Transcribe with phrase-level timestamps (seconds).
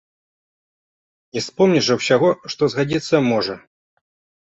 [1.35, 3.53] Не спомніш жа ўсяго, што згадзіцца можа.